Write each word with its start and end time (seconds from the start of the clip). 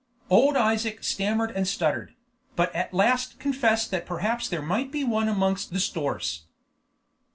Old 0.31 0.57
Isaac 0.57 1.03
stammered 1.03 1.51
and 1.51 1.67
stuttered, 1.67 2.15
but 2.55 2.73
at 2.73 2.91
last 2.91 3.37
confessed 3.37 3.91
that 3.91 4.07
perhaps 4.07 4.49
there 4.49 4.63
might 4.63 4.91
be 4.91 5.03
one 5.03 5.29
amongst 5.29 5.73
the 5.73 5.79
stores. 5.79 6.45